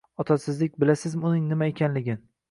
[0.21, 2.19] Otasizlik, bilasizmi uning nima ekanligin?